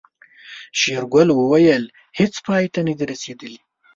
[0.79, 1.83] شېرګل وويل
[2.17, 3.57] هيڅ پای ته نه دي رسېدلي.